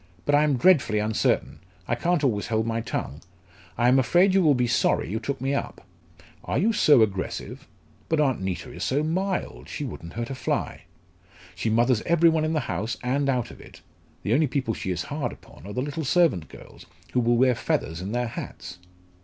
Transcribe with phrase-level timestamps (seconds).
[0.25, 3.21] "But I am dreadfully uncertain I can't always hold my tongue
[3.77, 5.85] I am afraid you will be sorry you took me up."
[6.43, 7.67] "Are you so aggressive?
[8.09, 9.69] But Aunt Neta is so mild!
[9.69, 10.85] she wouldn't hurt a fly.
[11.53, 13.81] She mothers every one in the house and out of it.
[14.23, 17.53] The only people she is hard upon are the little servant girls, who will wear
[17.53, 18.79] feathers in their hats!"